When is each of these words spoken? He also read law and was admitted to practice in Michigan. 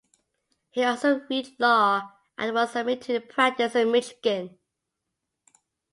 He 0.71 0.83
also 0.83 1.19
read 1.29 1.49
law 1.59 2.13
and 2.35 2.55
was 2.55 2.75
admitted 2.75 3.21
to 3.21 3.21
practice 3.35 3.75
in 3.75 3.91
Michigan. 3.91 4.57